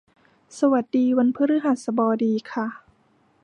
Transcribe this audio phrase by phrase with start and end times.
[0.59, 2.67] สวัสดีวันพฤหัสบดีค่ะ